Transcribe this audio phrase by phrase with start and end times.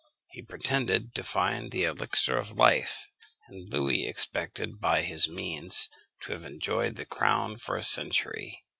[0.31, 3.05] He pretended to find the elixir of life,
[3.47, 5.89] and Louis expected by his means
[6.21, 8.63] to have enjoyed the crown for a century.